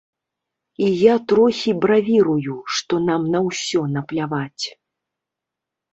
І 0.85 0.87
я 1.11 1.15
трохі 1.31 1.71
бравірую, 1.83 2.55
што 2.77 2.93
нам 3.11 3.21
на 3.35 3.39
ўсё 3.49 3.81
напляваць. 3.99 4.65